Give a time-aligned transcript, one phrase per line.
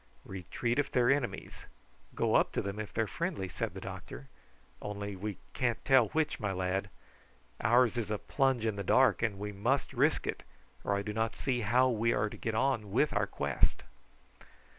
[0.25, 1.65] "Retreat if they are enemies;
[2.15, 4.29] go up to them if they are friendly," said the doctor;
[4.81, 6.89] "only we can't tell which, my lad.
[7.63, 10.41] Ours is a plunge in the dark, and we must risk it,
[10.83, 13.83] or I do not see how we are to get on with our quest."